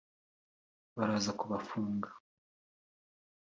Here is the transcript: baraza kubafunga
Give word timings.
baraza 0.97 1.31
kubafunga 1.39 2.09